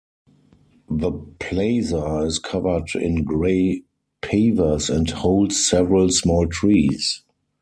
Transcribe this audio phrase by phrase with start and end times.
[0.89, 3.83] The plaza is covered in gray
[4.23, 7.21] pavers and holds several small trees.